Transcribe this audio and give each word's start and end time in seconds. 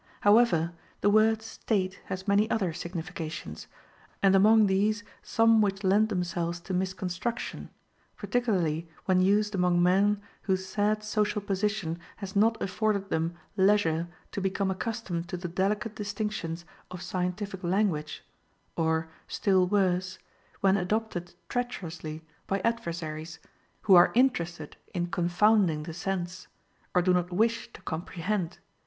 However, 0.21 0.73
the 1.01 1.11
word 1.11 1.43
State 1.43 1.99
has 2.05 2.27
many 2.27 2.49
other 2.49 2.73
significations, 2.73 3.67
and 4.23 4.35
among 4.35 4.65
these 4.65 5.03
some 5.21 5.61
which 5.61 5.83
lend 5.83 6.09
themselves 6.09 6.59
to 6.61 6.73
misconstruction, 6.73 7.69
particularly 8.17 8.89
when 9.05 9.19
used 9.21 9.53
among 9.53 9.83
men 9.83 10.19
whose 10.41 10.65
sad 10.65 11.03
social 11.03 11.39
position 11.39 11.99
has 12.15 12.35
not 12.35 12.59
afforded 12.63 13.11
them 13.11 13.35
leisure 13.55 14.07
to 14.31 14.41
become 14.41 14.71
accustomed 14.71 15.27
to 15.27 15.37
the 15.37 15.47
delicate 15.47 15.93
distinctions 15.97 16.65
of 16.89 17.03
scientific 17.03 17.63
language, 17.63 18.23
or, 18.75 19.07
still 19.27 19.67
worse, 19.67 20.17
when 20.61 20.77
adopted 20.77 21.35
treacherously 21.47 22.25
by 22.47 22.57
adversaries, 22.61 23.37
who 23.83 23.93
are 23.93 24.11
interested 24.15 24.77
in 24.95 25.05
confounding 25.05 25.83
the 25.83 25.93
sense, 25.93 26.47
or 26.95 27.03
do 27.03 27.13
not 27.13 27.31
wish 27.31 27.71
to 27.73 27.83
comprehend. 27.83 28.57